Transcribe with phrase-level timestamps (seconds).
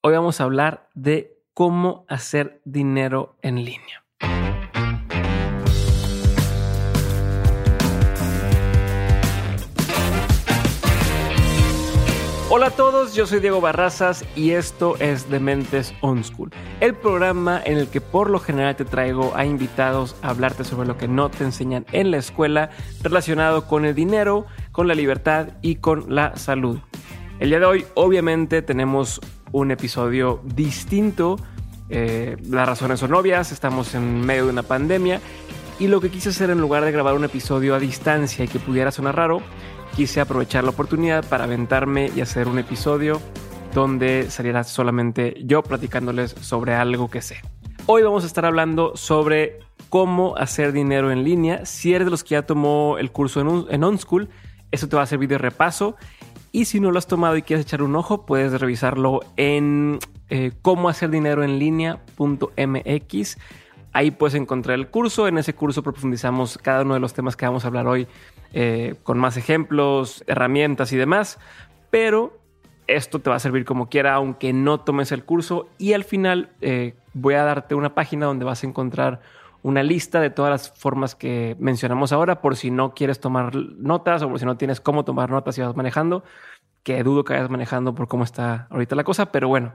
[0.00, 4.04] Hoy vamos a hablar de cómo hacer dinero en línea.
[12.48, 17.60] Hola a todos, yo soy Diego Barrazas y esto es Dementes On School, el programa
[17.64, 21.08] en el que por lo general te traigo a invitados a hablarte sobre lo que
[21.08, 22.70] no te enseñan en la escuela
[23.02, 26.78] relacionado con el dinero, con la libertad y con la salud.
[27.40, 29.20] El día de hoy obviamente tenemos
[29.52, 31.38] un episodio distinto,
[31.90, 35.20] eh, las razones son obvias, estamos en medio de una pandemia
[35.78, 38.58] y lo que quise hacer en lugar de grabar un episodio a distancia y que
[38.58, 39.40] pudiera sonar raro,
[39.96, 43.20] quise aprovechar la oportunidad para aventarme y hacer un episodio
[43.74, 47.36] donde saliera solamente yo platicándoles sobre algo que sé.
[47.86, 51.64] Hoy vamos a estar hablando sobre cómo hacer dinero en línea.
[51.64, 54.28] Si eres de los que ya tomó el curso en, en OnSchool,
[54.70, 55.96] eso te va a servir de repaso.
[56.50, 59.98] Y si no lo has tomado y quieres echar un ojo, puedes revisarlo en
[60.30, 63.38] eh, cómo hacer dinero en línea.mx.
[63.92, 65.28] Ahí puedes encontrar el curso.
[65.28, 68.06] En ese curso profundizamos cada uno de los temas que vamos a hablar hoy
[68.52, 71.38] eh, con más ejemplos, herramientas y demás.
[71.90, 72.38] Pero
[72.86, 75.68] esto te va a servir como quiera, aunque no tomes el curso.
[75.78, 79.20] Y al final eh, voy a darte una página donde vas a encontrar
[79.62, 84.22] una lista de todas las formas que mencionamos ahora, por si no quieres tomar notas
[84.22, 86.24] o por si no tienes cómo tomar notas y vas manejando,
[86.82, 89.74] que dudo que vayas manejando por cómo está ahorita la cosa, pero bueno,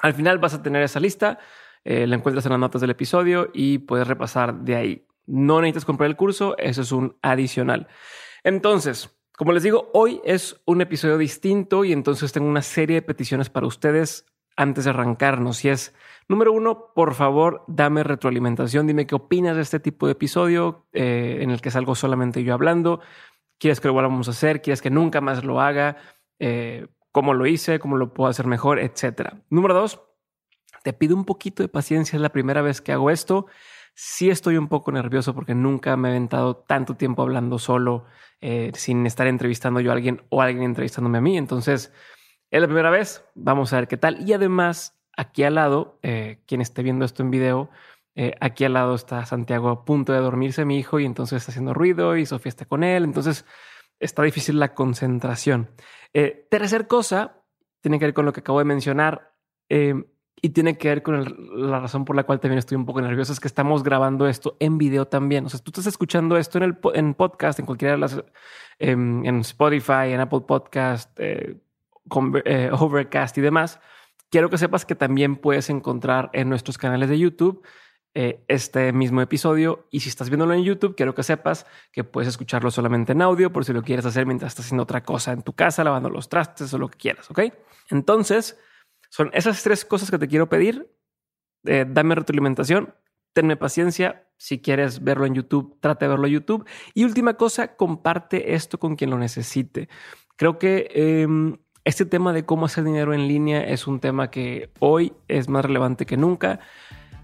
[0.00, 1.38] al final vas a tener esa lista,
[1.84, 5.06] eh, la encuentras en las notas del episodio y puedes repasar de ahí.
[5.26, 7.88] No necesitas comprar el curso, eso es un adicional.
[8.42, 13.02] Entonces, como les digo, hoy es un episodio distinto y entonces tengo una serie de
[13.02, 15.94] peticiones para ustedes antes de arrancarnos y es,
[16.28, 21.38] número uno, por favor, dame retroalimentación, dime qué opinas de este tipo de episodio eh,
[21.40, 23.00] en el que salgo solamente yo hablando,
[23.58, 25.96] quieres que lo volvamos a hacer, quieres que nunca más lo haga,
[26.38, 29.42] eh, cómo lo hice, cómo lo puedo hacer mejor, etcétera.
[29.50, 30.02] Número dos,
[30.82, 33.46] te pido un poquito de paciencia, es la primera vez que hago esto.
[33.94, 38.04] Sí estoy un poco nervioso porque nunca me he aventado tanto tiempo hablando solo
[38.40, 41.38] eh, sin estar entrevistando yo a alguien o alguien entrevistándome a mí.
[41.38, 41.92] Entonces,
[42.54, 44.20] es la primera vez, vamos a ver qué tal.
[44.20, 47.68] Y además, aquí al lado, eh, quien esté viendo esto en video,
[48.14, 51.50] eh, aquí al lado está Santiago a punto de dormirse, mi hijo, y entonces está
[51.50, 53.02] haciendo ruido y Sofía está con él.
[53.02, 53.44] Entonces,
[53.98, 55.70] está difícil la concentración.
[56.48, 57.42] tercer cosa,
[57.80, 59.32] tiene que ver con lo que acabo de mencionar
[59.68, 61.24] y tiene que ver con
[61.70, 64.56] la razón por la cual también estoy un poco nervioso, es que estamos grabando esto
[64.60, 65.46] en video también.
[65.46, 68.22] O sea, tú estás escuchando esto en el en podcast, en cualquiera de las,
[68.78, 71.63] em, en Spotify, en Apple Podcast, eh,
[72.44, 73.80] eh, Overcast y demás.
[74.30, 77.64] Quiero que sepas que también puedes encontrar en nuestros canales de YouTube
[78.16, 79.88] eh, este mismo episodio.
[79.90, 83.52] Y si estás viéndolo en YouTube, quiero que sepas que puedes escucharlo solamente en audio
[83.52, 86.28] por si lo quieres hacer mientras estás haciendo otra cosa en tu casa, lavando los
[86.28, 87.30] trastes o lo que quieras.
[87.30, 87.40] Ok.
[87.90, 88.58] Entonces,
[89.10, 90.90] son esas tres cosas que te quiero pedir.
[91.64, 92.94] Eh, dame retroalimentación,
[93.32, 94.28] tenme paciencia.
[94.36, 96.68] Si quieres verlo en YouTube, trate de verlo en YouTube.
[96.94, 99.88] Y última cosa, comparte esto con quien lo necesite.
[100.36, 104.70] Creo que em, este tema de cómo hacer dinero en línea es un tema que
[104.78, 106.60] hoy es más relevante que nunca.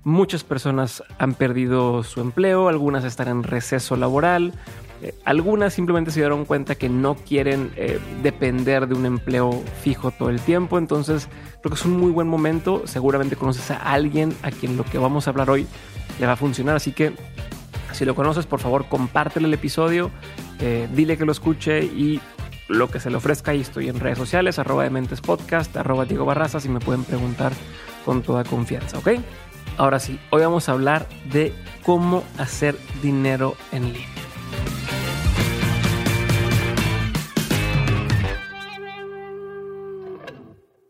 [0.04, 4.52] Muchas personas han perdido su empleo, algunas están en receso laboral,
[5.02, 10.10] eh, algunas simplemente se dieron cuenta que no quieren eh, depender de un empleo fijo
[10.10, 10.78] todo el tiempo.
[10.78, 11.28] Entonces
[11.60, 12.82] creo que es un muy buen momento.
[12.86, 15.66] Seguramente conoces a alguien a quien lo que vamos a hablar hoy
[16.18, 16.76] le va a funcionar.
[16.76, 17.12] Así que
[17.92, 20.10] si lo conoces, por favor, compártele el episodio,
[20.60, 22.20] eh, dile que lo escuche y
[22.70, 23.50] lo que se le ofrezca.
[23.50, 27.04] Ahí estoy en redes sociales, arroba de mentes podcast, arroba Diego Barrazas y me pueden
[27.04, 27.52] preguntar
[28.04, 29.08] con toda confianza, ¿ok?
[29.76, 31.52] Ahora sí, hoy vamos a hablar de
[31.84, 34.08] cómo hacer dinero en línea.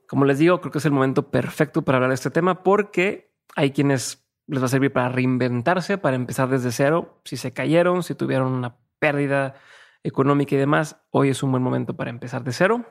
[0.06, 3.32] Como les digo, creo que es el momento perfecto para hablar de este tema porque
[3.56, 7.20] hay quienes les va a servir para reinventarse, para empezar desde cero.
[7.24, 9.54] Si se cayeron, si tuvieron una pérdida
[10.02, 12.84] económica y demás, hoy es un buen momento para empezar de cero.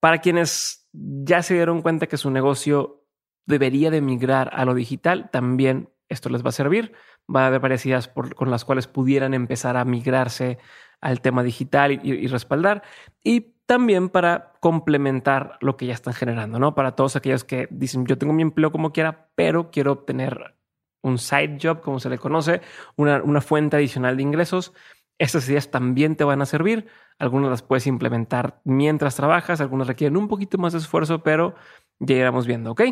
[0.00, 3.04] Para quienes ya se dieron cuenta que su negocio
[3.46, 6.92] debería de migrar a lo digital, también esto les va a servir.
[7.34, 10.58] Va a haber varias ideas con las cuales pudieran empezar a migrarse
[11.00, 12.82] al tema digital y, y, respaldar.
[13.22, 16.74] Y también para complementar lo que ya están generando, ¿no?
[16.74, 20.56] Para todos aquellos que dicen, yo tengo mi empleo como quiera, pero quiero obtener
[21.02, 22.60] un side job, como se le conoce,
[22.96, 24.72] una, una fuente adicional de ingresos.
[25.18, 26.86] Estas ideas también te van a servir.
[27.18, 31.54] Algunas las puedes implementar mientras trabajas, algunas requieren un poquito más de esfuerzo, pero
[31.98, 32.82] ya iremos viendo, ¿ok?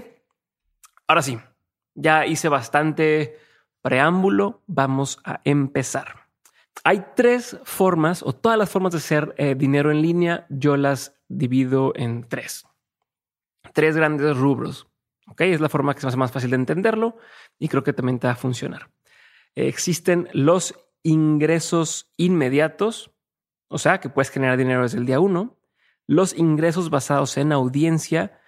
[1.07, 1.39] Ahora sí,
[1.95, 3.39] ya hice bastante
[3.83, 6.25] preámbulo, vamos a empezar.
[6.83, 11.21] Hay tres formas o todas las formas de hacer eh, dinero en línea, yo las
[11.29, 12.67] divido en tres.
[13.73, 14.87] tres grandes rubros.
[15.29, 15.41] ¿ok?
[15.43, 17.17] Es la forma que se hace más fácil de entenderlo
[17.59, 18.91] y creo que también te va a funcionar.
[19.55, 20.75] Existen los
[21.05, 23.13] ingresos inmediatos,
[23.69, 25.61] o sea, que puedes generar dinero desde el día uno.
[26.07, 28.41] Los ingresos basados en audiencia,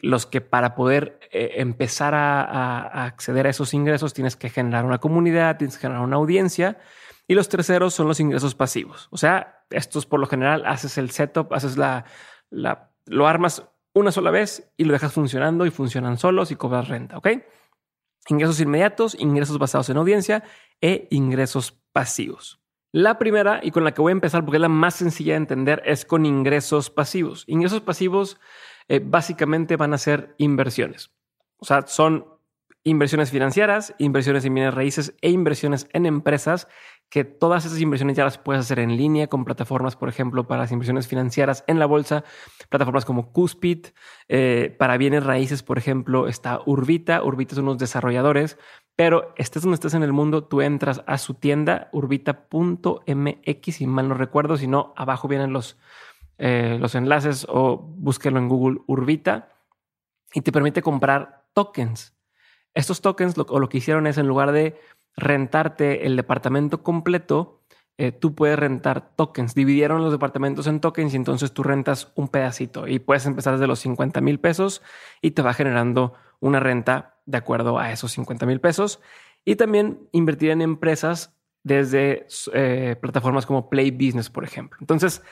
[0.00, 4.98] los que para poder eh, empezar a, acceder a esos ingresos tienes que generar una
[4.98, 6.78] comunidad, tienes que generar una audiencia.
[7.26, 9.08] Y los terceros son los ingresos pasivos.
[9.10, 12.04] O sea, estos por lo general haces el setup, haces la,
[12.48, 13.62] la lo armas
[13.92, 17.28] una sola vez y lo dejas funcionando y funcionan solos y cobras renta, ¿ok?
[18.28, 20.44] Ingresos inmediatos, ingresos basados en audiencia
[20.80, 22.60] e ingresos pasivos.
[22.92, 25.38] La primera y con la que voy a empezar porque es la más sencilla de
[25.38, 27.44] entender es con ingresos pasivos.
[27.46, 28.38] Ingresos pasivos
[28.88, 31.10] eh, básicamente van a ser inversiones.
[31.58, 32.26] O sea, son
[32.84, 36.68] inversiones financieras, inversiones en bienes raíces e inversiones en empresas
[37.10, 40.62] que todas esas inversiones ya las puedes hacer en línea con plataformas, por ejemplo, para
[40.62, 42.24] las inversiones financieras en la bolsa,
[42.68, 43.86] plataformas como Cuspid,
[44.28, 47.22] eh, para bienes raíces, por ejemplo, está Urbita.
[47.22, 48.58] Urbita son unos desarrolladores,
[48.94, 54.08] pero estés donde estés en el mundo, tú entras a su tienda urbita.mx, si mal
[54.08, 55.78] no recuerdo, si no, abajo vienen los,
[56.36, 59.50] eh, los enlaces o búsquelo en Google Urbita
[60.34, 62.14] y te permite comprar tokens.
[62.74, 64.78] Estos tokens lo, o lo que hicieron es en lugar de
[65.16, 67.60] rentarte el departamento completo,
[68.00, 69.54] eh, tú puedes rentar tokens.
[69.54, 73.66] Dividieron los departamentos en tokens y entonces tú rentas un pedacito y puedes empezar desde
[73.66, 74.82] los 50 mil pesos
[75.20, 79.00] y te va generando una renta de acuerdo a esos 50 mil pesos.
[79.44, 81.34] Y también invertir en empresas
[81.64, 84.78] desde eh, plataformas como Play Business, por ejemplo.
[84.80, 85.22] Entonces,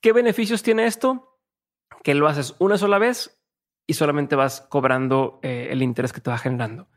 [0.00, 1.38] ¿qué beneficios tiene esto?
[2.04, 3.42] Que lo haces una sola vez
[3.86, 6.88] y solamente vas cobrando eh, el interés que te va generando.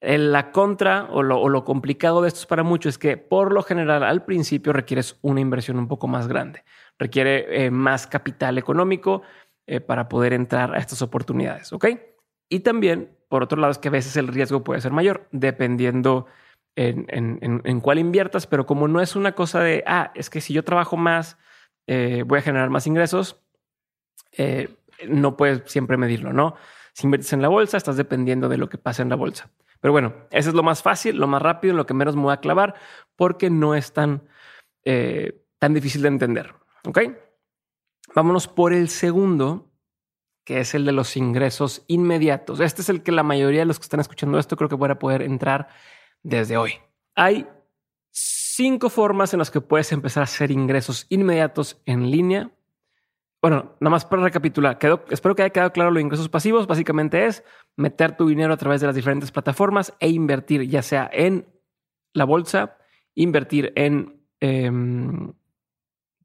[0.00, 4.02] La contra o lo, complicado de esto es para muchos es que por lo general
[4.02, 6.64] al principio requieres una inversión un poco más grande,
[6.98, 9.22] requiere eh, más capital económico
[9.66, 11.86] eh, para poder entrar a estas oportunidades, ¿ok?
[12.50, 16.26] Y también, por otro lado, es que a veces el riesgo puede ser mayor, dependiendo
[16.76, 20.62] en, cuál inviertas, pero como no es una cosa de, ah, es que si yo
[20.62, 21.38] trabajo más,
[21.86, 23.40] eh, voy a generar más ingresos,
[25.08, 26.54] no puedes siempre medirlo, ¿no?
[26.92, 29.50] Si inviertes en la bolsa, estás dependiendo de lo que pasa en la bolsa.
[29.86, 32.32] Pero bueno, eso es lo más fácil, lo más rápido, lo que menos me voy
[32.32, 32.74] a clavar,
[33.14, 34.28] porque no es tan,
[34.84, 36.56] eh, tan difícil de entender.
[36.88, 37.02] ¿Ok?
[38.12, 39.70] Vámonos por el segundo,
[40.44, 42.58] que es el de los ingresos inmediatos.
[42.58, 44.90] Este es el que la mayoría de los que están escuchando esto creo que van
[44.90, 45.68] a poder entrar
[46.20, 46.72] desde hoy.
[47.14, 47.46] Hay
[48.10, 52.50] cinco formas en las que puedes empezar a hacer ingresos inmediatos en línea
[53.42, 54.76] bueno, nada más para recapitular,
[55.10, 56.66] espero que haya quedado claro los ingresos pasivos.
[56.66, 57.44] Básicamente es
[57.76, 61.46] meter tu dinero a través de las diferentes plataformas e invertir ya sea en
[62.12, 62.78] la bolsa,
[63.14, 65.34] invertir en em,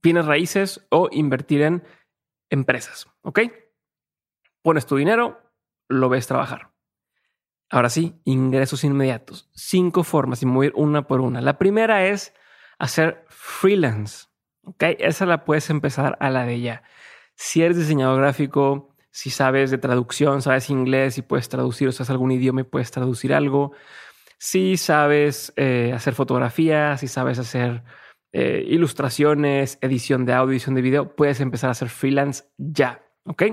[0.01, 1.83] bienes raíces o invertir en
[2.49, 3.07] empresas.
[3.21, 3.41] ¿Ok?
[4.61, 5.41] Pones tu dinero,
[5.89, 6.71] lo ves trabajar.
[7.69, 9.49] Ahora sí, ingresos inmediatos.
[9.53, 11.41] Cinco formas y mover una por una.
[11.41, 12.33] La primera es
[12.79, 14.27] hacer freelance.
[14.63, 14.83] ¿Ok?
[14.99, 16.83] Esa la puedes empezar a la de ya
[17.41, 22.09] si eres diseñador gráfico, si sabes de traducción, sabes inglés y puedes traducir, o sabes
[22.09, 23.73] algún idioma y puedes traducir algo,
[24.39, 27.83] si sabes eh, hacer fotografía, si sabes hacer
[28.33, 33.43] eh, ilustraciones, edición de audio, edición de video, puedes empezar a hacer freelance ya, ¿ok?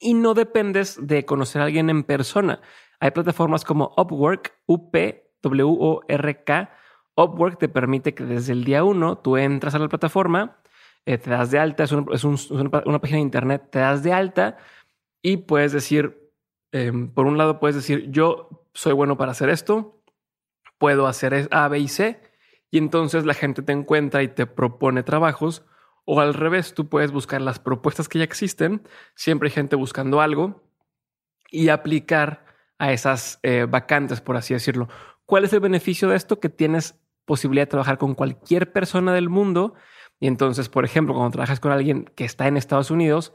[0.00, 2.60] Y no dependes de conocer a alguien en persona.
[2.98, 6.70] Hay plataformas como Upwork, U-P-W-O-R-K.
[7.14, 10.61] Upwork te permite que desde el día uno tú entras a la plataforma,
[11.06, 14.56] eh, te das de alta, es, una, página de internet, te das de alta
[15.20, 16.30] y puedes decir,
[16.72, 20.02] em, por un lado puedes decir, yo soy bueno para hacer esto,
[20.78, 22.20] puedo hacer A, B y C,
[22.70, 25.64] y entonces la gente te encuentra y te propone trabajos,
[26.04, 28.82] o al revés, tú puedes buscar las propuestas que ya existen,
[29.14, 30.62] siempre hay gente buscando algo,
[31.50, 32.46] y aplicar
[32.78, 34.88] a esas eh, vacantes, por así decirlo.
[35.26, 36.40] ¿Cuál es el beneficio de esto?
[36.40, 39.74] Que tienes posibilidad de trabajar con cualquier persona del mundo
[40.22, 43.32] y entonces, por ejemplo, cuando trabajas con alguien que está en Estados Unidos,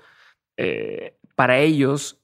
[0.56, 2.24] eh, para ellos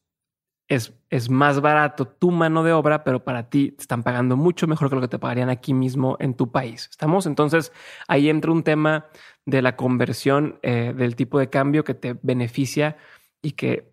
[0.70, 4.66] es, es, más barato tu mano de obra, pero para ti te están pagando mucho
[4.66, 6.88] mejor que lo que te pagarían aquí mismo en tu país.
[6.90, 7.26] ¿Estamos?
[7.26, 7.74] Entonces,
[8.08, 9.08] ahí entra un tema
[9.46, 12.96] de la conversión eh, del tipo de cambio que te beneficia
[13.42, 13.92] y que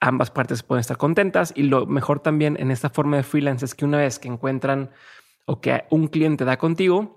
[0.00, 1.52] ambas partes pueden estar contentas.
[1.54, 4.92] Y lo mejor también en esta forma de freelance es que una vez que encuentran
[5.44, 7.15] o que un cliente da contigo,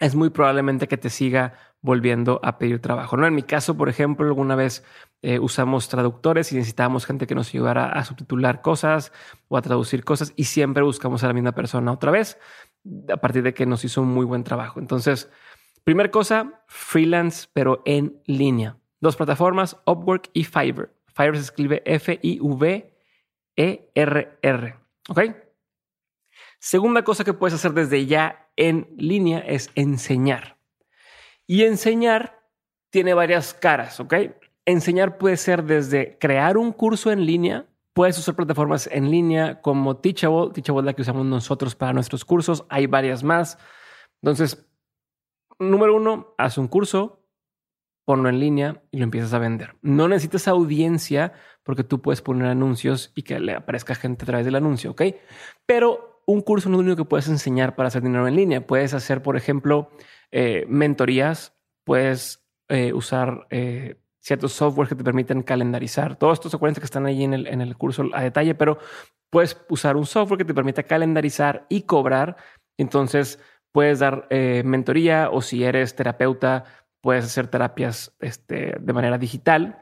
[0.00, 1.52] es muy probablemente que te siga
[1.82, 3.16] volviendo a pedir trabajo.
[3.16, 3.26] ¿no?
[3.26, 4.84] En mi caso, por ejemplo, alguna vez
[5.22, 9.12] eh, usamos traductores y necesitábamos gente que nos ayudara a subtitular cosas
[9.48, 12.38] o a traducir cosas y siempre buscamos a la misma persona otra vez
[13.12, 14.80] a partir de que nos hizo un muy buen trabajo.
[14.80, 15.30] Entonces,
[15.84, 18.78] primer cosa, freelance, pero en línea.
[19.00, 20.94] Dos plataformas, Upwork y Fiverr.
[21.14, 22.96] Fiverr se escribe F-I-V-E-R-R.
[25.08, 25.20] ¿Ok?
[26.58, 30.58] Segunda cosa que puedes hacer desde ya en línea es enseñar.
[31.46, 32.44] Y enseñar
[32.90, 34.14] tiene varias caras, ¿ok?
[34.66, 39.96] Enseñar puede ser desde crear un curso en línea, puedes usar plataformas en línea como
[39.96, 43.56] Teachable, Teachable es la que usamos nosotros para nuestros cursos, hay varias más.
[44.22, 44.68] Entonces,
[45.58, 47.24] número uno, haz un curso,
[48.04, 49.76] ponlo en línea y lo empiezas a vender.
[49.80, 54.44] No necesitas audiencia porque tú puedes poner anuncios y que le aparezca gente a través
[54.44, 55.02] del anuncio, ¿ok?
[55.64, 58.66] Pero un curso no es lo único que puedes enseñar para hacer dinero en línea.
[58.66, 59.90] Puedes hacer, por ejemplo,
[60.30, 66.16] eh, mentorías, puedes eh, usar eh, ciertos software que te permiten calendarizar.
[66.16, 68.78] Todos estos acuérdense que están ahí en el, en el curso a detalle, pero
[69.28, 72.36] puedes usar un software que te permita calendarizar y cobrar.
[72.78, 73.40] Entonces,
[73.72, 74.28] puedes dar
[74.64, 76.64] mentoría o si eres terapeuta,
[77.00, 79.79] puedes hacer terapias este, de manera digital.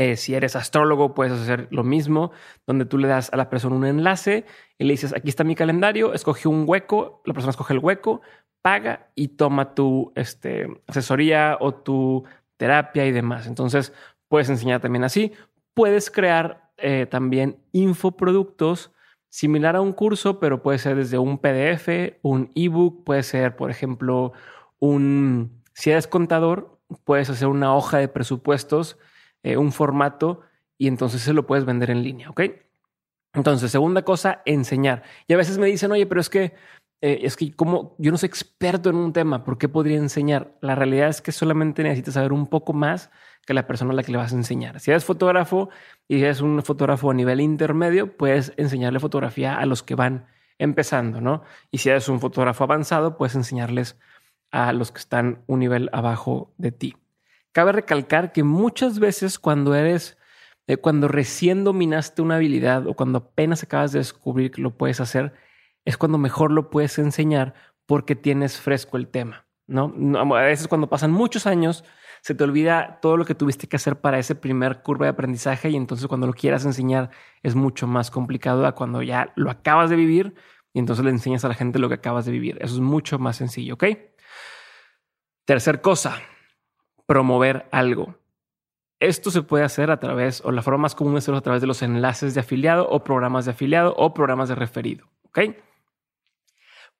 [0.00, 2.30] Eh, si eres astrólogo, puedes hacer lo mismo,
[2.68, 4.46] donde tú le das a la persona un enlace
[4.78, 8.20] y le dices, aquí está mi calendario, escoge un hueco, la persona escoge el hueco,
[8.62, 12.22] paga y toma tu este, asesoría o tu
[12.56, 13.48] terapia y demás.
[13.48, 13.92] Entonces,
[14.28, 15.32] puedes enseñar también así.
[15.74, 18.92] Puedes crear eh, también infoproductos
[19.30, 23.72] similar a un curso, pero puede ser desde un PDF, un ebook, puede ser, por
[23.72, 24.32] ejemplo,
[24.78, 28.96] un si eres contador, puedes hacer una hoja de presupuestos,
[29.42, 30.42] eh, un formato,
[30.78, 32.42] y entonces se lo puedes vender en línea, ¿ok?
[33.34, 35.02] Entonces, segunda cosa, enseñar.
[35.26, 36.54] Y a veces me dicen, oye, pero es que,
[37.00, 40.56] eh, es que como yo no soy experto en un tema, ¿por qué podría enseñar?
[40.60, 43.10] La realidad es que solamente necesitas saber un poco más
[43.46, 44.80] que la persona a la que le vas a enseñar.
[44.80, 45.68] Si eres fotógrafo
[46.08, 50.26] y eres un fotógrafo a nivel intermedio, puedes enseñarle fotografía a los que van
[50.58, 51.42] empezando, ¿no?
[51.70, 53.98] Y si eres un fotógrafo avanzado, puedes enseñarles
[54.50, 56.96] a los que están un nivel abajo de ti.
[57.58, 60.16] Cabe recalcar que muchas veces cuando eres,
[60.68, 65.00] eh, cuando recién dominaste una habilidad o cuando apenas acabas de descubrir que lo puedes
[65.00, 65.34] hacer,
[65.84, 69.48] es cuando mejor lo puedes enseñar porque tienes fresco el tema.
[69.66, 69.92] ¿no?
[70.36, 71.82] A veces cuando pasan muchos años,
[72.20, 75.68] se te olvida todo lo que tuviste que hacer para ese primer curva de aprendizaje
[75.68, 77.10] y entonces cuando lo quieras enseñar
[77.42, 80.36] es mucho más complicado a cuando ya lo acabas de vivir
[80.72, 82.56] y entonces le enseñas a la gente lo que acabas de vivir.
[82.60, 83.84] Eso es mucho más sencillo, ¿ok?
[85.44, 86.22] Tercer cosa,
[87.08, 88.16] promover algo.
[89.00, 91.62] Esto se puede hacer a través, o la forma más común es hacerlo a través
[91.62, 95.06] de los enlaces de afiliado o programas de afiliado o programas de referido.
[95.22, 95.38] ¿Ok?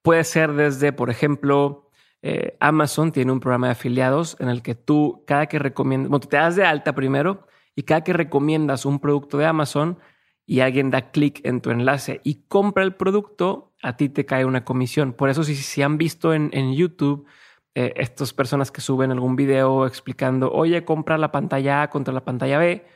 [0.01, 1.91] Puede ser desde, por ejemplo,
[2.23, 6.27] eh, Amazon tiene un programa de afiliados en el que tú, cada que recomiendas, bueno,
[6.27, 7.47] te das de alta primero
[7.77, 9.99] y cada que recomiendas un producto de Amazon
[10.47, 14.47] y alguien da clic en tu enlace y compra el producto, a ti te cae
[14.47, 15.13] una comisión.
[15.13, 17.27] Por eso, si, si han visto en, en YouTube,
[17.75, 22.25] eh, estas personas que suben algún video explicando, oye, compra la pantalla A contra la
[22.25, 22.87] pantalla B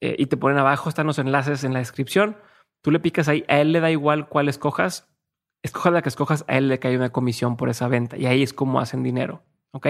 [0.00, 2.36] eh, y te ponen abajo, están los enlaces en la descripción.
[2.82, 5.08] Tú le picas ahí, a él le da igual cuál escojas,
[5.62, 8.42] escoja la que escojas, a él le cae una comisión por esa venta y ahí
[8.42, 9.42] es como hacen dinero.
[9.72, 9.88] ¿Ok?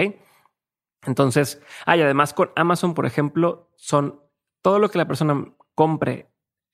[1.05, 4.21] Entonces, hay además con Amazon, por ejemplo, son
[4.61, 6.29] todo lo que la persona compre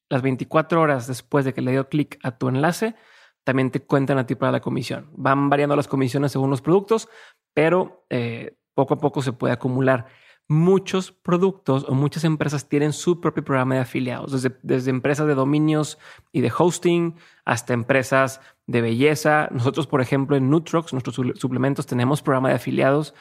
[0.10, 2.96] las 24 horas después de que le dio clic a tu enlace,
[3.44, 5.10] también te cuentan a ti para la comisión.
[5.16, 7.10] Van variando las comisiones según los productos,
[7.54, 10.08] pero eh, poco a poco se puede acumular.
[10.50, 15.36] Muchos productos o muchas empresas tienen su propio programa de afiliados, desde, desde empresas de
[15.36, 15.98] dominios
[16.32, 19.48] y de hosting hasta empresas de belleza.
[19.52, 23.14] Nosotros, por ejemplo, en Nutrox, nuestros suplementos, tenemos programa de afiliados.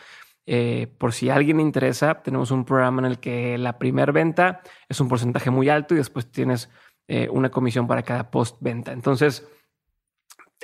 [0.47, 4.11] Eh, por si a alguien le interesa, tenemos un programa en el que la primera
[4.11, 6.69] venta es un porcentaje muy alto y después tienes
[7.07, 8.93] eh, una comisión para cada post venta.
[8.93, 9.47] Entonces,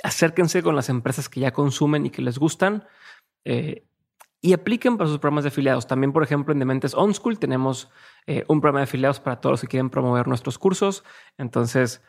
[0.03, 2.85] acérquense con las empresas que ya consumen y que les gustan
[3.45, 3.85] eh,
[4.41, 5.87] y apliquen para sus programas de afiliados.
[5.87, 7.89] También, por ejemplo, en Dementes On School tenemos
[8.25, 11.03] eh, un programa de afiliados para todos los que quieren promover nuestros cursos.
[11.37, 12.01] Entonces,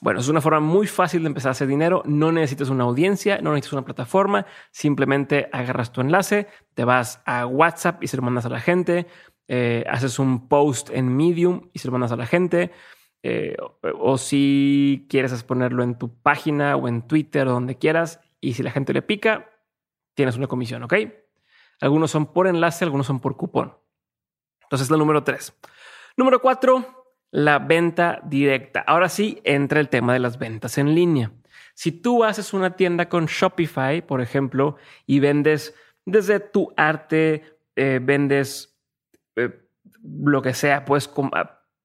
[0.00, 2.02] bueno, es una forma muy fácil de empezar a hacer dinero.
[2.06, 4.46] No necesitas una audiencia, no necesitas una plataforma.
[4.70, 9.06] Simplemente agarras tu enlace, te vas a WhatsApp y se lo mandas a la gente.
[9.48, 12.72] Eh, haces un post en Medium y se lo mandas a la gente.
[13.98, 18.20] O, si quieres ponerlo en tu página o en Twitter o donde quieras.
[18.40, 19.50] Y si la gente le pica,
[20.14, 20.94] tienes una comisión, ¿ok?
[21.80, 23.76] Algunos son por enlace, algunos son por cupón.
[24.62, 25.54] Entonces, la número tres.
[26.16, 28.80] Número cuatro, la venta directa.
[28.80, 31.32] Ahora sí, entra el tema de las ventas en línea.
[31.74, 34.76] Si tú haces una tienda con Shopify, por ejemplo,
[35.06, 35.74] y vendes
[36.04, 38.78] desde tu arte, eh, vendes
[39.36, 39.50] eh,
[40.02, 41.08] lo que sea, puedes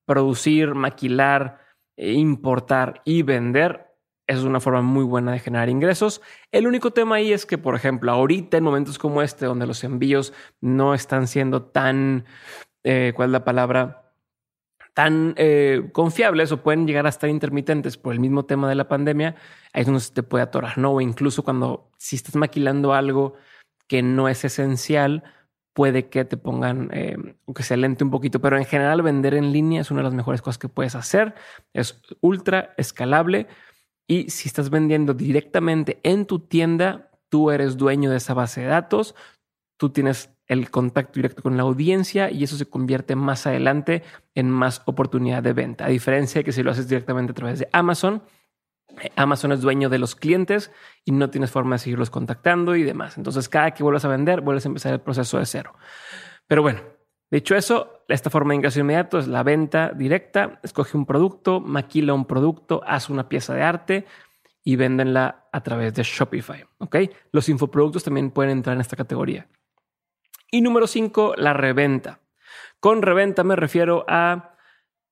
[0.07, 1.59] producir, maquilar,
[1.95, 3.87] e importar y vender,
[4.27, 6.21] es una forma muy buena de generar ingresos.
[6.51, 9.83] El único tema ahí es que, por ejemplo, ahorita en momentos como este, donde los
[9.83, 12.25] envíos no están siendo tan,
[12.83, 14.03] eh, ¿cuál es la palabra?
[14.93, 18.87] tan eh, confiables o pueden llegar a estar intermitentes por el mismo tema de la
[18.87, 19.35] pandemia,
[19.71, 20.91] ahí es donde se te puede atorar, ¿no?
[20.93, 23.35] O incluso cuando si estás maquilando algo
[23.85, 25.23] que no es esencial,
[25.77, 29.51] puede que te pongan eh, que se lente un poquito, pero en general vender en
[29.51, 31.36] línea es una de las mejores cosas que puedes hacer.
[31.72, 33.46] Es ultra escalable
[34.07, 38.67] y si estás vendiendo directamente en tu tienda, tú eres dueño de esa base de
[38.67, 39.13] datos,
[39.77, 44.01] tú tienes el contacto directo con la audiencia y eso se convierte más adelante
[44.34, 45.86] en más oportunidad de venta.
[45.86, 48.24] A diferencia de que si lo haces directamente a través de Amazon,
[49.15, 50.72] Amazon es dueño de los clientes
[51.06, 53.17] y no tienes forma de seguirlos contactando y demás.
[53.17, 55.74] Entonces, cada que vuelvas a vender, vuelves a empezar el proceso de cero.
[56.48, 56.82] Pero bueno,
[57.29, 60.60] dicho eso, esta forma de ingreso inmediato es la venta directa.
[60.63, 64.06] Escoge un producto, maquila un producto, haz una pieza de arte
[64.63, 66.65] y véndenla a través de Shopify.
[66.79, 66.96] ¿ok?
[67.32, 69.48] Los infoproductos también pueden entrar en esta categoría.
[70.50, 72.22] Y número cinco, la reventa.
[72.79, 74.56] Con reventa me refiero a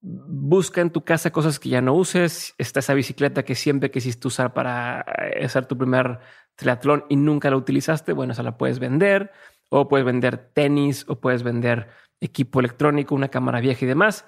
[0.05, 2.53] busca en tu casa cosas que ya no uses.
[2.57, 6.19] Está esa bicicleta que siempre quisiste usar para eh, hacer tu primer
[6.55, 8.13] triatlón y nunca la utilizaste.
[8.13, 9.31] Bueno, esa la puedes vender.
[9.69, 11.89] O puedes vender tenis o puedes vender
[12.21, 14.25] equipo electrónico, una cámara vieja y demás.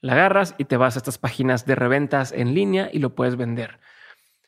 [0.00, 3.36] La agarras y te vas a estas páginas de reventas en línea y lo puedes
[3.36, 3.80] vender.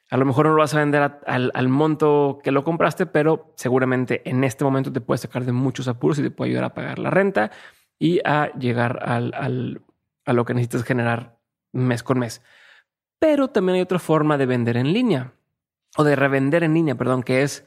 [0.08, 4.28] A lo mejor no lo vas a vender al, monto que lo compraste, pero seguramente
[4.28, 6.98] en este momento te puede sacar de muchos apuros y te puede ayudar a pagar
[6.98, 7.52] la renta
[7.98, 9.82] y a llegar al,
[10.24, 11.38] a lo que necesitas generar
[11.72, 12.42] mes con mes.
[13.18, 15.34] Pero también hay otra forma de vender en línea
[15.96, 17.66] o de revender en línea, perdón, que es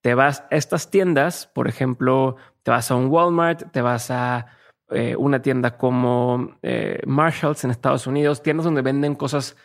[0.00, 4.46] te vas a estas tiendas, por ejemplo, te vas a un Walmart, te vas a
[4.90, 9.56] eh, una tienda como eh, Marshalls en Estados Unidos, tiendas donde venden cosas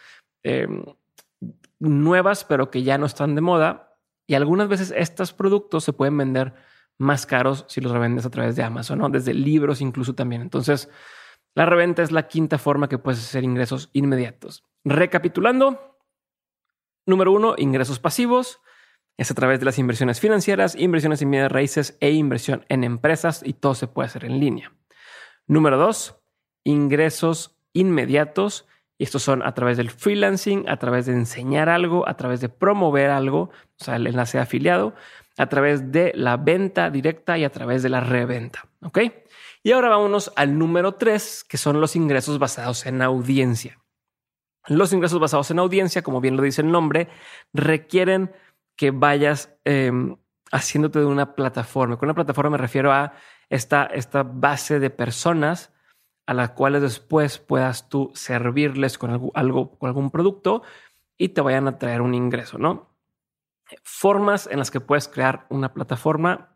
[0.44, 0.84] em,
[1.80, 3.98] nuevas, pero que ya no están de moda.
[4.28, 6.54] Y algunas veces estos productos se pueden vender
[6.98, 9.10] más caros si los revendes a través de Amazon, ¿no?
[9.10, 10.42] Desde libros incluso también.
[10.42, 10.90] Entonces,
[11.56, 14.66] la reventa es la quinta forma que puedes hacer ingresos inmediatos.
[14.84, 15.98] Recapitulando,
[17.06, 18.60] número uno, ingresos pasivos.
[19.18, 23.42] Es a través de las inversiones financieras, inversiones en bienes raíces e inversión en empresas
[23.46, 24.74] y todo se puede hacer en línea.
[25.48, 26.18] Número dos,
[26.66, 32.18] ingresos inmediatos y estos son a través del freelancing, a través de enseñar algo, a
[32.18, 34.94] través de promover algo, o sea, el enlace afiliado,
[35.38, 38.68] a través de la venta directa y a través de la reventa.
[38.82, 39.00] ¿Ok?
[39.66, 43.80] Y ahora vámonos al número tres, que son los ingresos basados en audiencia.
[44.68, 47.10] Los ingresos basados en audiencia, como bien lo dice el nombre,
[47.52, 48.32] requieren
[48.76, 50.18] que vayas em,
[50.52, 51.98] haciéndote de una plataforma.
[51.98, 53.14] Con una plataforma me refiero a
[53.50, 55.74] esta, esta base de personas
[56.28, 60.62] a las cuales después puedas tú servirles con algo, con algún producto
[61.18, 62.96] y te vayan a traer un ingreso, ¿no?
[63.84, 66.55] Formas en las que puedes crear una plataforma.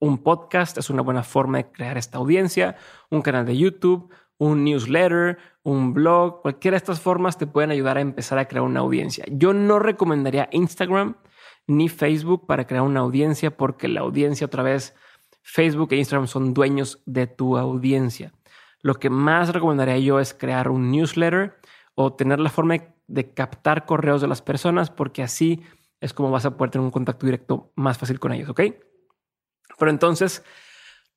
[0.00, 2.76] Un podcast es una buena forma de crear esta audiencia,
[3.10, 7.98] un canal de YouTube, un newsletter, un blog, cualquiera de estas formas te pueden ayudar
[7.98, 9.24] a empezar a crear una audiencia.
[9.28, 11.16] Yo no recomendaría Instagram
[11.66, 14.94] ni Facebook para crear una audiencia porque la audiencia otra vez,
[15.42, 18.32] Facebook e Instagram son dueños de tu audiencia.
[18.80, 21.58] Lo que más recomendaría yo es crear un newsletter
[21.96, 22.76] o tener la forma
[23.08, 25.62] de captar correos de las personas porque así
[26.00, 28.60] es como vas a poder tener un contacto directo más fácil con ellos, ¿ok?
[29.78, 30.44] Pero entonces,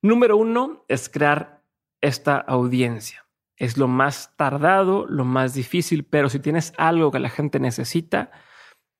[0.02, 1.62] número uno es crear
[2.00, 3.24] esta audiencia.
[3.56, 8.30] Es lo más tardado, lo más difícil, pero si tienes algo que la gente necesita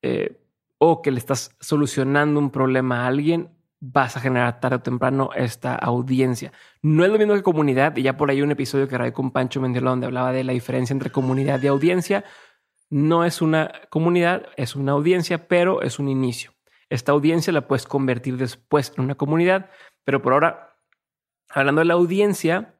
[0.02, 0.40] eh,
[0.78, 3.50] o que le estás solucionando un problema a alguien,
[3.84, 6.52] vas a generar tarde o temprano esta audiencia.
[6.82, 9.32] No es lo mismo que comunidad, y ya por ahí un episodio que grabé con
[9.32, 12.24] Pancho Mendiola donde hablaba de la diferencia entre comunidad y audiencia.
[12.90, 16.51] No es una comunidad, es una audiencia, pero es un inicio.
[16.92, 19.70] Esta audiencia la puedes convertir después en una comunidad,
[20.04, 20.76] pero por ahora,
[21.48, 22.74] hablando de la audiencia,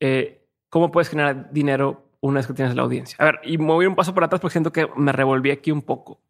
[0.00, 3.16] eh, ¿cómo puedes generar dinero una vez que tienes la audiencia?
[3.20, 5.82] A ver, y mover un paso para atrás porque siento que me revolví aquí un
[5.82, 6.20] poco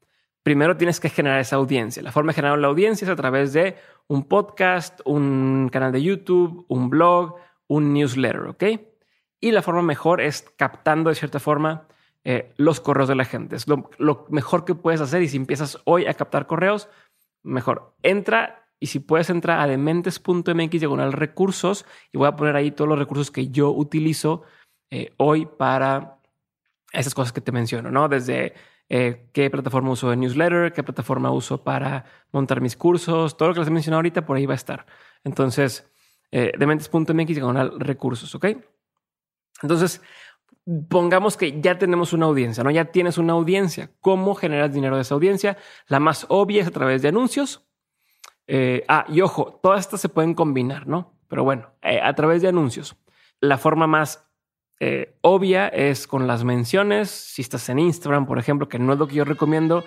[0.49, 2.03] primero tienes que generar esa audiencia.
[2.03, 3.77] La forma de generar la audiencia es a través de
[4.07, 8.65] un podcast, un canal de YouTube, un blog, un newsletter, ¿ok?
[9.41, 11.87] Y la forma mejor es captando de cierta forma
[12.25, 13.57] eh, los correos de la gente.
[13.57, 16.89] Es lo, mejor que puedes hacer y si empiezas hoy a captar correos,
[17.43, 17.95] mejor.
[18.03, 22.89] Entra y si puedes entrar a dementes.mx diagonal recursos y voy a poner ahí todos
[22.89, 24.43] los recursos que yo utilizo
[24.91, 26.19] eh, hoy para
[26.93, 28.09] esas cosas que te menciono, ¿no?
[28.09, 28.55] Desde
[28.89, 33.55] eh, qué plataforma uso de newsletter, qué plataforma uso para montar mis cursos, todo lo
[33.55, 34.87] que les he mencionado ahorita por ahí va a estar.
[35.25, 35.91] Entonces,
[36.31, 38.47] eh, dementes.mx diagonal recursos, ¿ok?
[39.63, 40.01] Entonces,
[40.89, 42.71] pongamos que ya tenemos una audiencia, ¿no?
[42.71, 43.91] Ya tienes una audiencia.
[44.01, 45.57] ¿Cómo generas dinero de esa audiencia?
[45.87, 47.67] La más obvia es a través de anuncios.
[48.47, 51.19] Eh, ah, y ojo, todas estas se pueden combinar, ¿no?
[51.29, 52.97] Pero bueno, a través de anuncios.
[53.41, 54.29] La forma más
[54.81, 57.11] eh, obvia es con las menciones.
[57.11, 59.85] Si estás en Instagram, por ejemplo, que no es lo que yo recomiendo.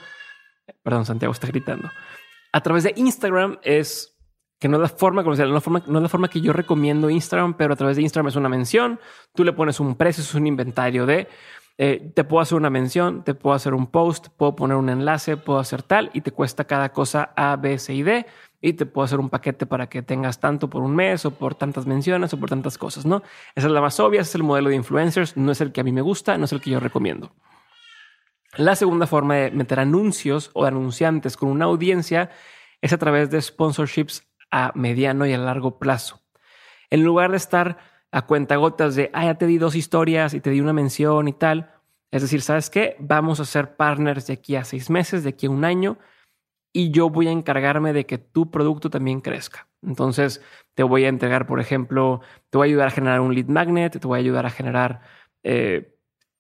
[0.84, 1.89] Perdón, Santiago está gritando.
[2.52, 4.17] A través de Instagram es
[4.62, 7.10] que no es la forma comercial, no forma, no es la forma que yo recomiendo
[7.10, 9.00] Instagram, pero a través de Instagram es una mención.
[9.34, 11.28] Tú le pones un precio, es un inventario de.
[11.80, 15.36] Eh, te puedo hacer una mención, te puedo hacer un post, puedo poner un enlace,
[15.36, 18.28] puedo hacer tal y te cuesta cada cosa A, B, C y D
[18.62, 21.56] y te puedo hacer un paquete para que tengas tanto por un mes o por
[21.56, 23.24] tantas menciones o por tantas cosas, ¿no?
[23.56, 25.82] Esa es la más obvia, ese es el modelo de influencers, no es el que
[25.82, 27.34] a mí me gusta, no es el que yo recomiendo.
[28.58, 32.30] La segunda forma de meter anuncios o anunciantes con una audiencia
[32.80, 36.22] es a través de sponsorships a mediano y a largo plazo.
[36.90, 37.78] En lugar de estar
[38.12, 41.34] a cuentagotas de, ah, ya te di dos historias y te di una mención y
[41.34, 41.72] tal,
[42.12, 42.98] es decir, ¿sabes qué?
[43.00, 45.98] Vamos a ser partners de aquí a seis meses, de aquí a un año,
[46.74, 49.68] y yo voy a encargarme de que tu producto también crezca.
[49.82, 50.42] Entonces,
[50.74, 54.00] te voy a entregar, por ejemplo, te voy a ayudar a generar un lead magnet,
[54.00, 55.02] te voy a ayudar a generar
[55.44, 55.96] eh,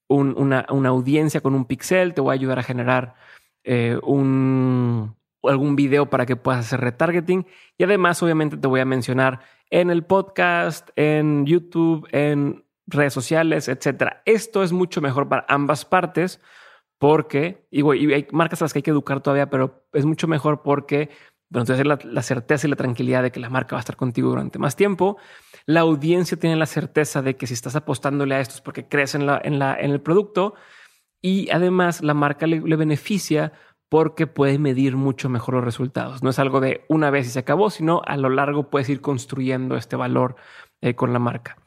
[0.09, 3.15] una, audiencia con un pixel, te voy a ayudar a generar
[3.63, 8.85] eh, un, algún video para que puedas hacer retargeting y además, obviamente, te voy a
[8.85, 14.21] mencionar en el podcast, en YouTube, en redes sociales, etcétera.
[14.25, 16.41] Esto es mucho mejor para ambas partes
[16.97, 17.81] porque, y,
[18.13, 21.09] hay marcas a las que hay que educar todavía, pero es mucho mejor porque,
[21.49, 23.95] bueno, entonces la, la certeza y la tranquilidad de que la marca va a estar
[23.95, 25.17] contigo durante más tiempo.
[25.65, 29.15] La audiencia tiene la certeza de que si estás apostándole a esto es porque crees
[29.15, 30.53] en, la, en, el producto
[31.21, 33.53] y además la marca le, beneficia
[33.91, 36.23] porque puede medir mucho mejor los resultados.
[36.23, 39.01] No es algo de una vez y se acabó, sino a lo largo puedes ir
[39.01, 40.37] construyendo este valor
[40.79, 41.57] eh, con la marca.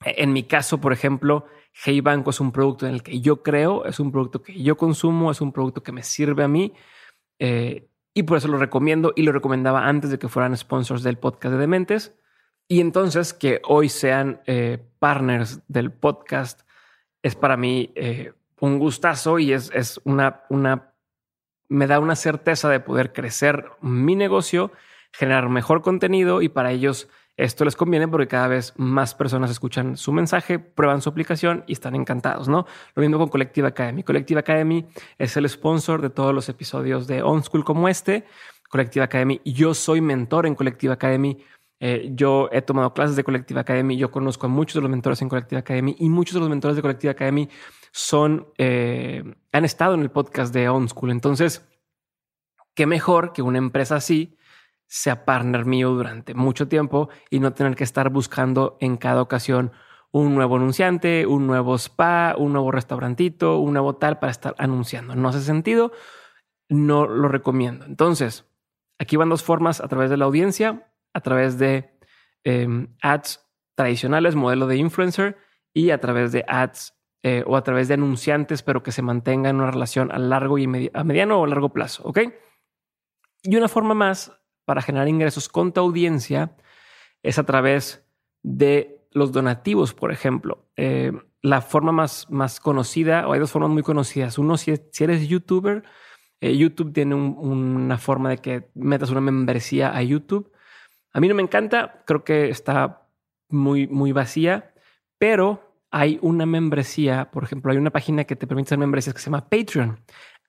[0.00, 3.84] En mi caso, por ejemplo, Hey Banco es un producto en el que yo creo,
[3.84, 6.72] es un producto que yo consumo, es un producto que me sirve a mí
[7.38, 11.18] eh, y por eso lo recomiendo y lo recomendaba antes de que fueran sponsors del
[11.18, 12.18] podcast de Dementes.
[12.66, 16.62] Y entonces que hoy sean eh, partners del podcast
[17.22, 17.92] es para mí
[18.58, 20.91] un gustazo y es, es una, una,
[21.68, 24.72] me da una certeza de poder crecer mi negocio,
[25.12, 29.96] generar mejor contenido y para ellos esto les conviene porque cada vez más personas escuchan
[29.96, 32.66] su mensaje, prueban su aplicación y están encantados, ¿no?
[32.94, 34.02] Lo mismo con Collective Academy.
[34.02, 38.26] Collective Academy es el sponsor de todos los episodios de On School como este.
[38.68, 41.38] Collective Academy, yo soy mentor en Collective Academy.
[41.80, 45.20] Eh, yo he tomado clases de Collective Academy, yo conozco a muchos de los mentores
[45.22, 47.48] en Collective Academy y muchos de los mentores de Collective Academy
[47.92, 51.10] son, eh, han estado en el podcast de On School.
[51.10, 51.68] Entonces,
[52.74, 54.36] qué mejor que una empresa así
[54.86, 59.72] sea partner mío durante mucho tiempo y no tener que estar buscando en cada ocasión
[60.10, 65.14] un nuevo anunciante, un nuevo spa, un nuevo restaurantito, un nuevo tal para estar anunciando.
[65.14, 65.92] No hace sentido,
[66.68, 67.86] no lo recomiendo.
[67.86, 68.44] Entonces,
[68.98, 71.98] aquí van dos formas a través de la audiencia, a través de
[72.44, 73.40] em, ads
[73.74, 75.38] tradicionales, modelo de influencer,
[75.72, 79.50] y a través de ads eh, o a través de anunciantes, pero que se mantenga
[79.50, 82.02] en una relación a largo y a mediano o largo plazo.
[82.04, 82.18] ¿Ok?
[83.42, 84.32] Y una forma más
[84.64, 86.56] para generar ingresos con tu audiencia
[87.22, 88.04] es a través
[88.42, 90.66] de los donativos, por ejemplo.
[90.76, 94.38] Eh, la forma más, más conocida, o hay dos formas muy conocidas.
[94.38, 95.82] Uno, si, eres youtuber,
[96.40, 100.52] eh, YouTube tiene una forma de que metas una membresía a YouTube.
[101.12, 103.08] A mí no me encanta, creo que está
[103.48, 104.72] muy, muy vacía,
[105.18, 109.20] pero hay una membresía, por ejemplo, hay una página que te permite hacer membresías que
[109.20, 110.00] se llama Patreon.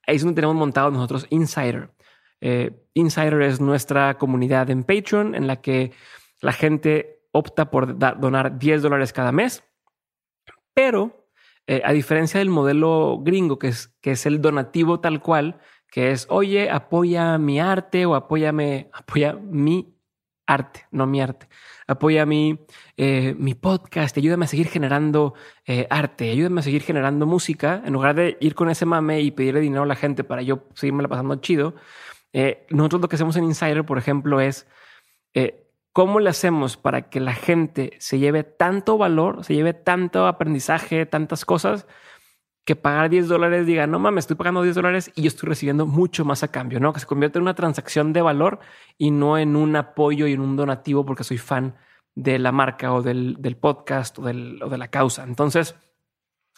[0.08, 1.92] Ahí es donde tenemos montado nosotros Insider.
[2.40, 5.92] Eh, Insider es nuestra comunidad en Patreon en la que
[6.42, 9.64] la gente opta por donar 10 dólares cada mes,
[10.74, 11.28] pero
[11.68, 15.60] eh, a diferencia del modelo gringo, que es, que es el donativo tal cual,
[15.92, 19.93] que es, oye, apoya mi arte o apóyame, apoya mi
[20.46, 21.48] arte, no mi arte.
[21.88, 22.60] Apoya mi,
[22.98, 25.34] eh, mi podcast, ayúdame a seguir generando
[25.90, 27.82] arte, ayúdame a seguir generando música.
[27.86, 30.64] En lugar de ir con ese mame y pedirle dinero a la gente para yo
[30.76, 31.76] seguirme la pasando chido,
[32.34, 34.68] eh, nosotros lo que hacemos en Insider, por ejemplo, es
[35.36, 40.28] eh, cómo le hacemos para que la gente se lleve tanto valor, se lleve tanto
[40.28, 41.88] aprendizaje, tantas cosas,
[42.66, 45.86] que pagar 10 dólares diga, no mames, estoy pagando 10 dólares y yo estoy recibiendo
[45.86, 46.94] mucho más a cambio, ¿no?
[46.94, 48.60] Que se convierte en una transacción de valor
[48.98, 51.76] y no en un apoyo y en un donativo porque soy fan
[52.16, 55.24] de la marca o del, podcast o, o de la causa.
[55.24, 55.76] Entonces,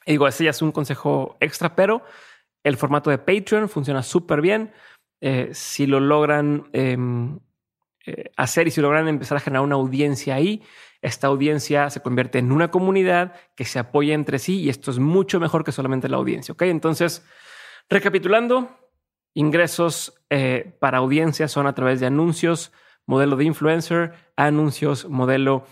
[0.06, 2.04] digo, ese ya es un consejo extra, pero
[2.64, 4.74] el formato de Patreon funciona súper bien.
[5.22, 7.40] Eh, si lo logran em,
[8.08, 10.62] eh, hacer y si logran empezar a generar una audiencia ahí,
[11.02, 15.00] esta audiencia se convierte en una comunidad que se apoya entre sí y esto es
[15.00, 16.54] mucho mejor que solamente la audiencia.
[16.54, 17.26] Ok, entonces,
[17.90, 18.70] recapitulando,
[19.34, 22.72] ingresos eh, para audiencia son a través de anuncios,
[23.06, 25.66] modelo de influencer, anuncios, modelo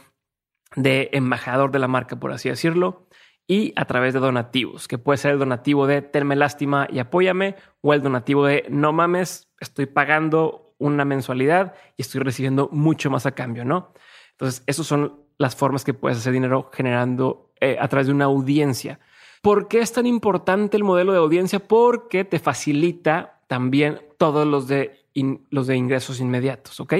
[0.75, 3.07] de embajador de la marca, por así decirlo.
[3.45, 7.57] y a través de donativos, que puede ser el donativo de Tenme Lástima y apóyame
[7.81, 13.25] o el donativo de No mames, estoy pagando una mensualidad y estoy recibiendo mucho más
[13.25, 13.93] a cambio, ¿no?
[14.31, 18.25] Entonces, esas son las formas que puedes hacer dinero generando eh, a través de una
[18.25, 18.99] audiencia.
[19.41, 21.59] ¿Por qué es tan importante el modelo de audiencia?
[21.59, 25.05] Porque te facilita también todos los de,
[25.49, 26.93] los de ingresos inmediatos, ¿ok?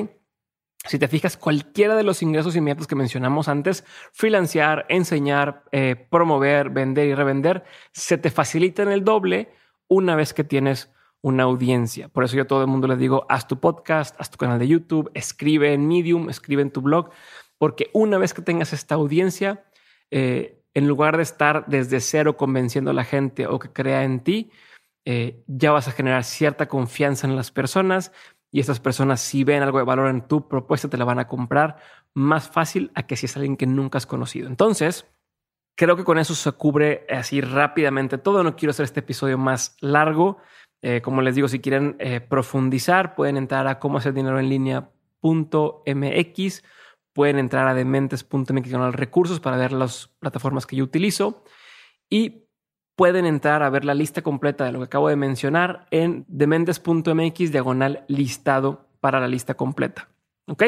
[0.85, 6.69] Si te fijas, cualquiera de los ingresos inmediatos que mencionamos antes, freelancear, enseñar, eh, promover,
[6.69, 9.53] vender y revender, se te facilita en el doble
[9.87, 10.92] una vez que tienes
[11.23, 12.09] una audiencia.
[12.09, 14.59] Por eso yo a todo el mundo les digo, haz tu podcast, haz tu canal
[14.59, 17.09] de YouTube, escribe en Medium, escribe en tu blog,
[17.57, 19.63] porque una vez que tengas esta audiencia,
[20.11, 24.19] eh, en lugar de estar desde cero convenciendo a la gente o que crea en
[24.19, 24.51] ti,
[25.05, 28.11] eh, ya vas a generar cierta confianza en las personas
[28.51, 31.27] y estas personas si ven algo de valor en tu propuesta te la van a
[31.27, 31.77] comprar
[32.13, 34.47] más fácil a que si es alguien que nunca has conocido.
[34.47, 35.07] Entonces,
[35.75, 38.43] creo que con eso se cubre así rápidamente todo.
[38.43, 40.37] No quiero hacer este episodio más largo.
[40.83, 44.49] Eh, como les digo, si quieren eh, profundizar, pueden entrar a cómo hacer dinero en
[44.49, 44.93] línea.mx
[47.13, 51.43] pueden entrar a dementes.mx recursos para ver las plataformas que yo utilizo
[52.09, 52.47] y
[52.95, 57.51] pueden entrar a ver la lista completa de lo que acabo de mencionar en dementes.mx
[57.51, 60.09] diagonal listado para la lista completa.
[60.47, 60.63] Ok,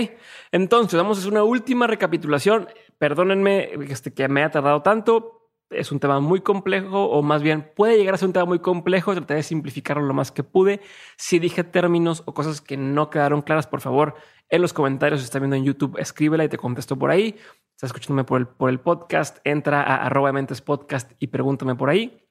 [0.52, 2.68] entonces vamos a hacer una última recapitulación.
[2.98, 5.35] Perdónenme este, que me ha tardado tanto.
[5.70, 8.60] Es un tema muy complejo, o más bien puede llegar a ser un tema muy
[8.60, 9.14] complejo.
[9.14, 10.82] Traté de simplificarlo lo más que pude.
[11.18, 14.16] Si dije términos o cosas que no quedaron claras, por favor,
[14.50, 17.36] en los comentarios, si estás viendo en YouTube, escríbela y te contesto por ahí.
[17.72, 21.90] Estás escuchándome por el, por el podcast, entra a arroba mentes podcast y pregúntame por
[21.90, 22.26] ahí.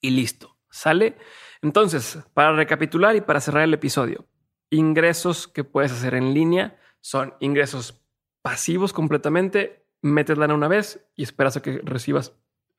[0.00, 1.16] Y listo, ¿sale?
[1.62, 4.26] Entonces, para recapitular y para cerrar el episodio,
[4.70, 8.02] ingresos que puedes hacer en línea son ingresos
[8.42, 12.34] pasivos completamente, metes lana una vez y esperas a que recibas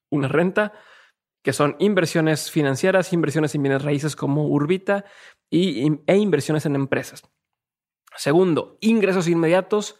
[0.09, 0.73] una renta,
[1.43, 5.05] que son inversiones financieras, inversiones en bienes raíces como Urbita
[5.49, 7.23] y, e inversiones en empresas.
[8.15, 9.99] Segundo, ingresos inmediatos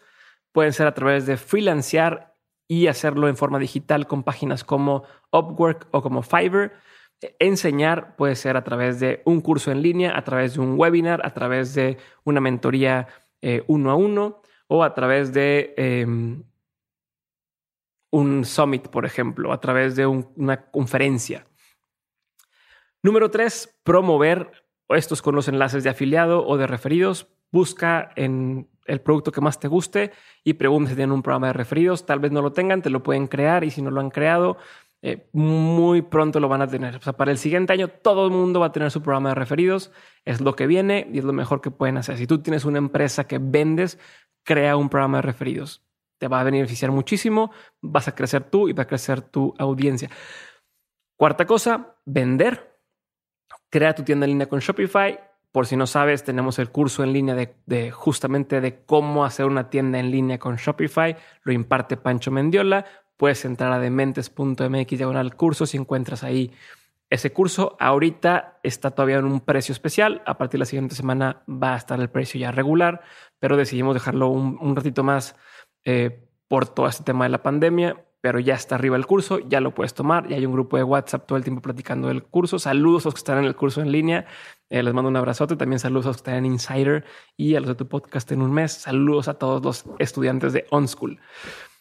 [0.52, 2.36] pueden ser a través de freelancear
[2.68, 6.72] y hacerlo en forma digital con páginas como Upwork o como Fiverr.
[7.38, 11.24] Enseñar puede ser a través de un curso en línea, a través de un webinar,
[11.24, 13.08] a través de una mentoría
[13.40, 16.44] eh, uno a uno o a través de em,
[18.10, 21.46] un summit, por ejemplo, a través de una conferencia.
[23.02, 29.00] Número tres, promover estos con los enlaces de afiliado o de referidos busca en el
[29.00, 30.12] producto que más te guste
[30.44, 32.06] y pregunta si tienen un programa de referidos.
[32.06, 34.56] Tal vez no lo tengan, te lo pueden crear y si no lo han creado,
[35.02, 36.98] eh, muy pronto lo van a tener.
[37.16, 39.92] Para el siguiente año todo el mundo va a tener su programa de referidos.
[40.24, 42.16] Es lo que viene y es lo mejor que pueden hacer.
[42.16, 43.98] Si tú tienes una empresa que vendes,
[44.44, 45.87] crea un programa de referidos.
[46.18, 50.10] Te va a beneficiar muchísimo, vas a crecer tú y va a crecer tu audiencia.
[51.16, 52.76] Cuarta cosa, vender.
[53.70, 55.18] Crea tu tienda en línea con Shopify
[55.52, 59.70] por si no sabes, tenemos el curso en línea de, justamente de cómo hacer una
[59.70, 61.16] tienda en línea con Shopify.
[61.42, 62.84] Lo imparte Pancho Mendiola.
[63.16, 66.52] Puedes entrar a dementes.mx diagonal curso si encuentras ahí
[67.08, 67.76] ese curso.
[67.80, 70.22] Ahorita está todavía en un precio especial.
[70.26, 73.00] A partir de la siguiente semana va a estar el precio ya regular,
[73.40, 75.34] pero decidimos dejarlo un, ratito más
[75.88, 79.60] eh, por todo este tema de la pandemia pero ya está arriba el curso, ya
[79.60, 82.58] lo puedes tomar, y hay un grupo de WhatsApp todo el tiempo platicando del curso.
[82.58, 84.26] Saludos a los que están en el curso en línea,
[84.70, 87.04] eh, les mando un abrazote, también saludos a los que están en Insider
[87.36, 88.72] y a los de tu podcast en un mes.
[88.72, 91.20] Saludos a todos los estudiantes de OnSchool.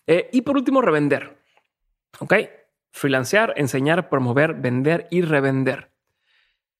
[0.05, 1.41] Eh, y por último, revender.
[2.19, 2.33] Ok,
[2.91, 5.91] freelancear, enseñar, promover, vender y revender.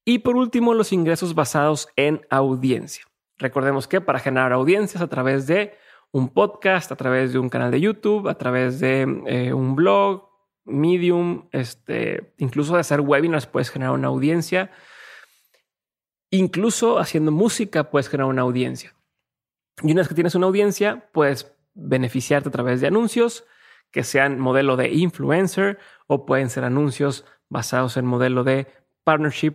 [0.05, 3.05] Y por último, los ingresos basados en audiencia.
[3.37, 5.73] Recordemos que para generar audiencias a través de
[6.11, 10.27] un podcast, a través de un canal de YouTube, a través de eh, un blog,
[10.67, 14.69] Medium, este, incluso de hacer webinars puedes generar una audiencia.
[16.29, 18.93] Incluso haciendo música puedes generar una audiencia.
[19.81, 23.45] Y una vez que tienes una audiencia, puedes beneficiarte a través de anuncios
[23.91, 28.67] que sean modelo de influencer o pueden ser anuncios basados en modelo de
[29.05, 29.53] partnership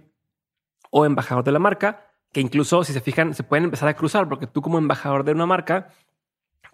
[0.91, 4.29] o embajador de la marca, que incluso si se fijan se pueden empezar a cruzar
[4.29, 5.93] porque tú como embajador de una marca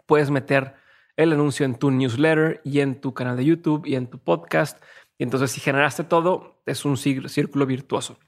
[0.06, 0.74] puedes meter
[1.16, 4.82] el anuncio en tu newsletter y en tu canal de YouTube y en tu podcast.
[5.18, 8.18] Y entonces si generaste todo, es un círculo virtuoso.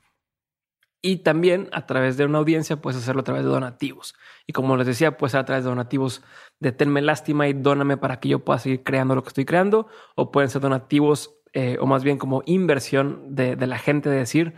[1.03, 4.14] Y también a través de una audiencia puedes hacerlo a través de donativos.
[4.46, 6.23] Y como les decía, puedes ser a través de donativos
[6.59, 9.88] de tenme lástima y dóname para que yo pueda seguir creando lo que estoy creando.
[10.14, 14.55] O pueden ser donativos eh, o más bien como inversión de, la gente de decir,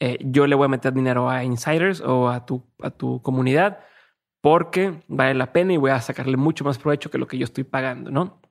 [0.00, 3.80] eh, yo le voy a meter dinero a insiders o a tu, a tu comunidad
[4.42, 7.44] porque vale la pena y voy a sacarle mucho más provecho que lo que yo
[7.44, 8.42] estoy pagando, ¿no?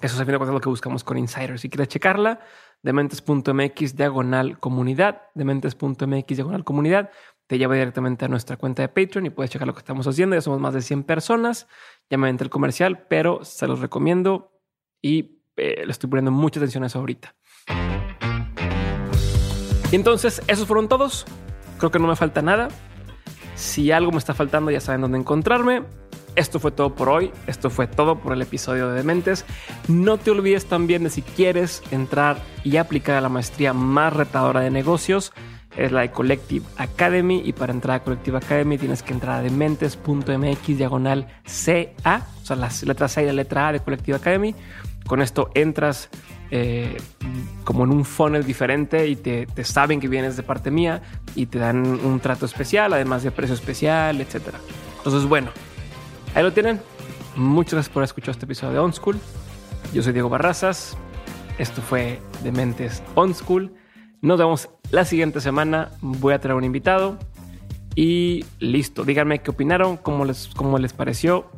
[0.00, 1.58] Eso es al final lo que buscamos con Insider.
[1.58, 2.40] Si quieres checarla,
[2.82, 7.10] dementes.mx diagonal comunidad, dementes.mx diagonal comunidad,
[7.48, 10.36] te lleva directamente a nuestra cuenta de Patreon y puedes checar lo que estamos haciendo.
[10.36, 11.66] Ya somos más de 100 personas.
[12.08, 14.52] Ya me el comercial, pero se los recomiendo
[15.02, 17.34] y eh, le estoy poniendo mucha atención a eso ahorita.
[19.90, 21.26] Y entonces, esos fueron todos.
[21.78, 22.68] Creo que no me falta nada.
[23.60, 25.82] Si algo me está faltando, ya saben dónde encontrarme.
[26.34, 27.30] Esto fue todo por hoy.
[27.46, 29.44] Esto fue todo por el episodio de Dementes.
[29.86, 34.60] No te olvides también de si quieres entrar y aplicar a la maestría más retadora
[34.60, 35.34] de negocios.
[35.76, 37.42] Es la de Collective Academy.
[37.44, 42.26] Y para entrar a Collective Academy tienes que entrar a dementes.mx diagonal CA.
[42.42, 44.54] O sea, las letras A y la letra A de Collective Academy.
[45.06, 46.08] Con esto entras
[46.50, 46.96] eh,
[47.64, 51.02] como en un funnel diferente y te, te, saben que vienes de parte mía
[51.34, 54.58] y te dan un trato especial, además de precio especial, etcétera.
[54.98, 55.50] Entonces, bueno,
[56.34, 56.80] ahí lo tienen.
[57.36, 59.18] Muchas gracias por escuchar este episodio de On School.
[59.92, 60.96] Yo soy Diego Barrazas.
[61.58, 63.72] Esto fue Dementes On School.
[64.20, 65.90] Nos vemos la siguiente semana.
[66.00, 67.18] Voy a traer un invitado.
[67.94, 69.04] Y listo.
[69.04, 71.50] Díganme qué opinaron, cómo les, cómo les pareció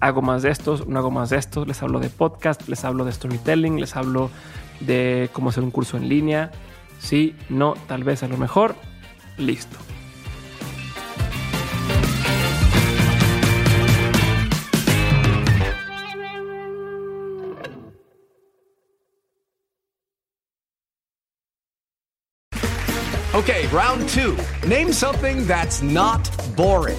[0.00, 3.04] hago más de estos, no hago más de estos, les hablo de podcast, les hablo
[3.04, 4.30] de storytelling, les hablo
[4.80, 6.50] de cómo hacer un curso en línea.
[6.98, 8.74] Sí, no, tal vez a lo mejor.
[9.36, 9.76] Listo.
[23.32, 24.36] Okay, round two.
[24.66, 26.98] Name something that's not boring.